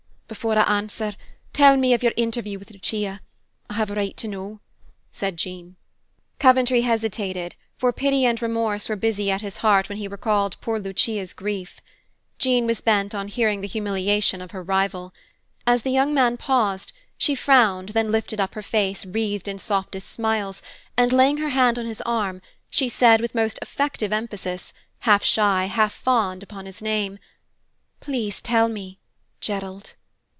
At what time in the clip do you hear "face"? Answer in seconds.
18.63-19.05